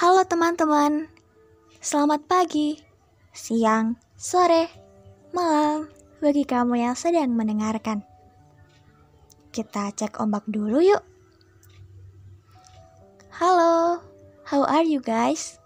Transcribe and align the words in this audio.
Halo 0.00 0.24
teman-teman, 0.24 1.12
selamat 1.76 2.24
pagi, 2.24 2.80
siang, 3.36 4.00
sore, 4.16 4.72
malam 5.36 5.92
bagi 6.24 6.48
kamu 6.48 6.80
yang 6.80 6.96
sedang 6.96 7.36
mendengarkan. 7.36 8.00
Kita 9.52 9.92
cek 9.92 10.16
ombak 10.16 10.48
dulu 10.48 10.80
yuk. 10.80 11.04
Halo, 13.28 14.00
how 14.48 14.64
are 14.64 14.88
you 14.88 15.04
guys? 15.04 15.60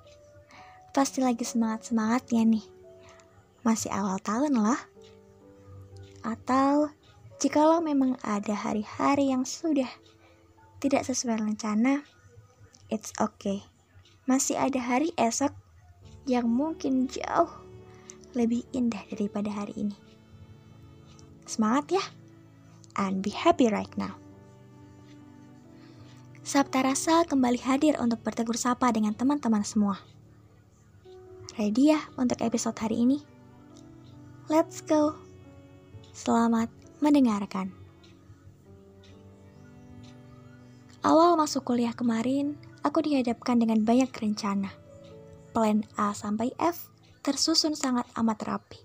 Pasti 0.91 1.23
lagi 1.23 1.47
semangat-semangatnya 1.47 2.43
nih. 2.59 2.67
Masih 3.63 3.95
awal 3.95 4.19
tahun 4.19 4.59
lah. 4.59 4.83
Atau 6.27 6.91
jikalau 7.39 7.79
memang 7.79 8.19
ada 8.27 8.59
hari-hari 8.59 9.31
yang 9.31 9.47
sudah 9.47 9.95
tidak 10.83 11.07
sesuai 11.07 11.39
rencana, 11.39 12.03
it's 12.91 13.15
okay 13.23 13.63
masih 14.25 14.57
ada 14.57 14.81
hari 14.81 15.13
esok 15.21 15.53
yang 16.25 16.49
mungkin 16.49 17.09
jauh 17.09 17.51
lebih 18.33 18.65
indah 18.73 19.05
daripada 19.13 19.53
hari 19.53 19.77
ini. 19.77 19.97
Semangat 21.45 22.01
ya, 22.01 22.05
and 22.97 23.21
be 23.21 23.31
happy 23.31 23.69
right 23.69 23.93
now. 24.01 24.17
Sabta 26.45 26.85
Rasa 26.85 27.25
kembali 27.25 27.61
hadir 27.65 27.97
untuk 28.01 28.21
bertegur 28.21 28.57
sapa 28.57 28.93
dengan 28.93 29.17
teman-teman 29.17 29.65
semua. 29.65 29.97
Ready 31.57 31.95
ya 31.97 32.01
untuk 32.21 32.41
episode 32.45 32.77
hari 32.77 33.01
ini? 33.05 33.19
Let's 34.53 34.85
go. 34.85 35.17
Selamat 36.13 36.69
mendengarkan. 37.01 37.73
Awal 41.05 41.37
masuk 41.37 41.69
kuliah 41.69 41.93
kemarin, 41.93 42.57
aku 42.85 43.01
dihadapkan 43.01 43.57
dengan 43.59 43.81
banyak 43.83 44.13
rencana. 44.13 44.71
Plan 45.57 45.83
A 45.97 46.13
sampai 46.13 46.53
F 46.61 46.93
tersusun 47.25 47.73
sangat 47.73 48.05
amat 48.21 48.39
rapi. 48.45 48.79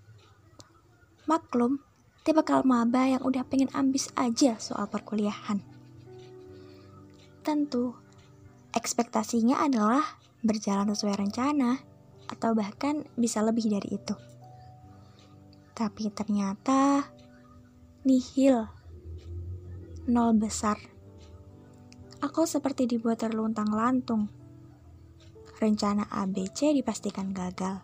Maklum, 1.28 1.83
tipe 2.23 2.42
maba 2.64 3.05
yang 3.05 3.22
udah 3.22 3.44
pengen 3.44 3.70
ambis 3.75 4.08
aja 4.16 4.55
soal 4.58 4.88
perkuliahan. 4.88 5.59
Tentu, 7.44 7.94
ekspektasinya 8.72 9.59
adalah 9.59 10.17
berjalan 10.39 10.89
sesuai 10.95 11.20
rencana, 11.20 11.83
atau 12.30 12.53
bahkan 12.53 13.03
bisa 13.17 13.42
lebih 13.42 13.67
dari 13.67 13.97
itu. 13.97 14.16
Tapi 15.73 16.14
ternyata 16.14 17.09
nihil, 18.05 18.70
nol 20.05 20.38
besar 20.38 20.77
aku 22.20 22.44
seperti 22.44 22.88
dibuat 22.88 23.23
terluntang 23.23 23.72
lantung. 23.72 24.28
Rencana 25.59 26.08
ABC 26.08 26.72
dipastikan 26.72 27.36
gagal. 27.36 27.84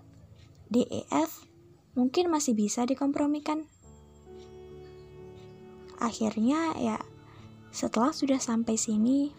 DEF 0.71 1.47
mungkin 1.95 2.31
masih 2.31 2.55
bisa 2.55 2.87
dikompromikan. 2.87 3.67
Akhirnya 5.99 6.75
ya 6.75 6.99
setelah 7.75 8.15
sudah 8.15 8.39
sampai 8.39 8.79
sini, 8.79 9.31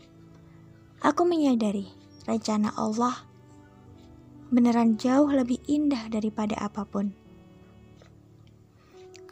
aku 1.00 1.24
menyadari 1.24 1.88
rencana 2.28 2.72
Allah 2.76 3.24
beneran 4.52 5.00
jauh 5.00 5.28
lebih 5.32 5.60
indah 5.64 6.08
daripada 6.12 6.56
apa 6.60 6.84
pun. 6.84 7.16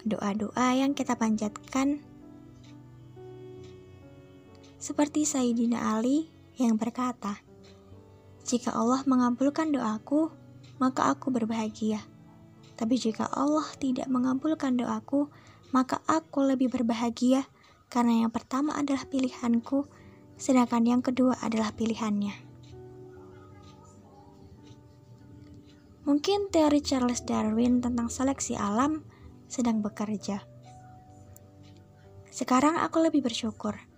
Doa-doa 0.04 0.76
yang 0.76 0.92
kita 0.92 1.16
panjatkan 1.16 2.04
seperti 4.84 5.24
Sayyidina 5.24 5.96
Ali 5.96 6.28
yang 6.60 6.76
berkata, 6.76 7.40
"Jika 8.44 8.76
Allah 8.76 9.00
mengabulkan 9.08 9.72
doaku, 9.72 10.28
maka 10.76 11.08
aku 11.08 11.32
berbahagia. 11.32 12.04
Tapi 12.76 13.00
jika 13.00 13.24
Allah 13.32 13.64
tidak 13.80 14.04
mengabulkan 14.12 14.76
doaku, 14.76 15.32
maka 15.72 16.04
aku 16.04 16.44
lebih 16.44 16.68
berbahagia 16.68 17.48
karena 17.88 18.28
yang 18.28 18.32
pertama 18.34 18.76
adalah 18.76 19.08
pilihanku, 19.08 19.88
sedangkan 20.36 20.84
yang 20.84 21.00
kedua 21.00 21.40
adalah 21.40 21.72
pilihannya." 21.72 22.36
Mungkin 26.04 26.52
teori 26.52 26.84
Charles 26.84 27.24
Darwin 27.24 27.80
tentang 27.80 28.12
seleksi 28.12 28.52
alam 28.52 29.00
sedang 29.48 29.80
bekerja. 29.80 30.44
Sekarang 32.28 32.76
aku 32.76 33.00
lebih 33.00 33.24
bersyukur 33.24 33.93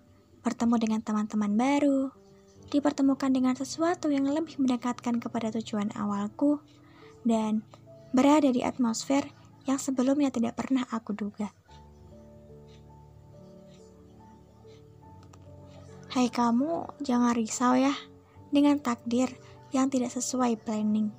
bertemu 0.47 0.75
dengan 0.79 1.01
teman-teman 1.03 1.59
baru, 1.59 2.07
dipertemukan 2.71 3.27
dengan 3.27 3.51
sesuatu 3.51 4.07
yang 4.07 4.31
lebih 4.31 4.55
mendekatkan 4.63 5.19
kepada 5.19 5.51
tujuan 5.59 5.91
awalku, 5.99 6.63
dan 7.27 7.67
berada 8.15 8.47
di 8.47 8.63
atmosfer 8.63 9.27
yang 9.67 9.75
sebelumnya 9.75 10.31
tidak 10.31 10.55
pernah 10.55 10.87
aku 10.87 11.11
duga. 11.11 11.51
Hai 16.15 16.31
kamu, 16.31 17.03
jangan 17.03 17.35
risau 17.35 17.75
ya 17.75 17.91
dengan 18.47 18.79
takdir 18.79 19.27
yang 19.75 19.91
tidak 19.91 20.15
sesuai 20.15 20.55
planning. 20.63 21.11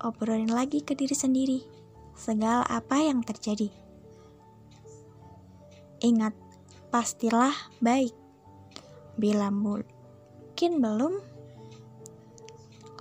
Obrolin 0.00 0.48
lagi 0.48 0.80
ke 0.80 0.96
diri 0.96 1.12
sendiri, 1.12 1.60
segala 2.16 2.64
apa 2.64 3.04
yang 3.04 3.20
terjadi. 3.20 3.68
Ingat, 6.02 6.34
pastilah 6.92 7.56
baik. 7.80 8.12
Bila 9.16 9.48
mungkin 9.48 10.84
belum, 10.84 11.24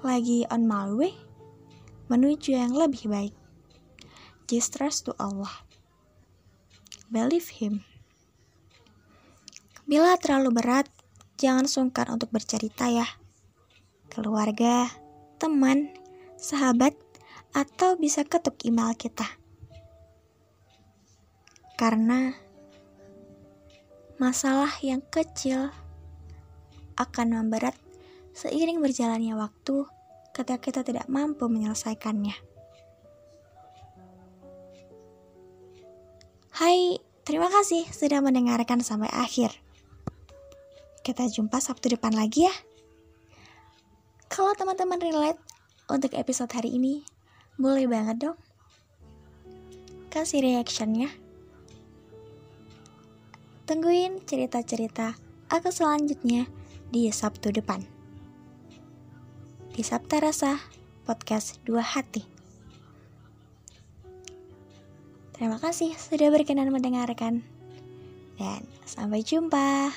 lagi 0.01 0.47
on 0.47 0.63
my 0.63 0.89
way 0.95 1.13
menuju 2.07 2.55
yang 2.55 2.71
lebih 2.71 3.11
baik. 3.11 3.35
Just 4.47 4.75
trust 4.75 5.07
to 5.07 5.15
Allah. 5.19 5.51
Believe 7.11 7.51
Him. 7.51 7.83
Bila 9.87 10.15
terlalu 10.19 10.55
berat, 10.55 10.87
jangan 11.35 11.67
sungkan 11.67 12.07
untuk 12.11 12.31
bercerita 12.31 12.87
ya. 12.87 13.07
Keluarga, 14.07 14.87
teman, 15.39 15.91
sahabat, 16.39 16.95
atau 17.51 17.99
bisa 17.99 18.23
ketuk 18.23 18.59
email 18.63 18.95
kita. 18.95 19.27
Karena 21.75 22.35
Masalah 24.21 24.69
yang 24.85 25.01
kecil 25.09 25.73
akan 26.93 27.41
memberat 27.41 27.73
seiring 28.37 28.77
berjalannya 28.77 29.33
waktu 29.33 29.89
ketika 30.29 30.61
kita 30.61 30.81
tidak 30.85 31.09
mampu 31.09 31.49
menyelesaikannya. 31.49 32.37
Hai, 36.53 37.01
terima 37.25 37.49
kasih 37.49 37.89
sudah 37.89 38.21
mendengarkan 38.21 38.85
sampai 38.85 39.09
akhir. 39.09 39.57
Kita 41.01 41.25
jumpa 41.25 41.57
Sabtu 41.57 41.97
depan 41.97 42.13
lagi 42.13 42.45
ya. 42.45 42.53
Kalau 44.29 44.53
teman-teman 44.53 45.01
relate 45.01 45.41
untuk 45.89 46.13
episode 46.13 46.53
hari 46.53 46.77
ini, 46.77 47.01
boleh 47.57 47.89
banget 47.89 48.29
dong. 48.29 48.37
Kasih 50.13 50.45
reactionnya. 50.45 51.09
Tungguin 53.71 54.19
cerita-cerita 54.27 55.15
aku 55.47 55.71
selanjutnya 55.71 56.43
di 56.91 57.07
Sabtu 57.07 57.55
depan. 57.55 57.79
Di 59.71 59.79
Sabta 59.79 60.19
Rasa, 60.19 60.59
podcast 61.07 61.63
Dua 61.63 61.79
Hati. 61.79 62.19
Terima 65.31 65.55
kasih 65.55 65.95
sudah 65.95 66.35
berkenan 66.35 66.67
mendengarkan. 66.67 67.47
Dan 68.35 68.67
sampai 68.83 69.23
jumpa. 69.23 69.87